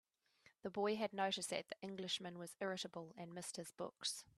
The 0.63 0.71
boy 0.71 0.95
had 0.95 1.13
noticed 1.13 1.51
that 1.51 1.67
the 1.67 1.75
Englishman 1.83 2.39
was 2.39 2.55
irritable, 2.59 3.13
and 3.19 3.35
missed 3.35 3.57
his 3.57 3.69
books. 3.71 4.23